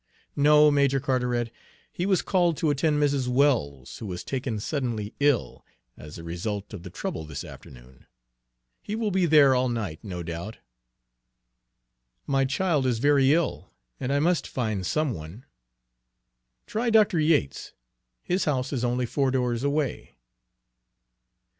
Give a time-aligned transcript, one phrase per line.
[0.35, 1.51] "No, Major Carteret.
[1.93, 3.27] He was called to attend Mrs.
[3.27, 5.63] Wells, who was taken suddenly ill,
[5.95, 8.07] as a result of the trouble this afternoon.
[8.81, 10.57] He will be there all night, no doubt."
[12.25, 13.69] "My child is very ill,
[13.99, 15.45] and I must find some one."
[16.65, 17.19] "Try Dr.
[17.19, 17.73] Yates.
[18.23, 20.15] His house is only four doors away."